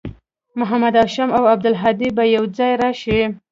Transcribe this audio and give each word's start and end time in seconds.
محمد 0.59 0.93
هاشم 0.99 1.29
او 1.37 1.43
عبدالهادي 1.53 2.09
به 2.15 2.23
یوځای 2.35 2.73
راشي 2.81 3.19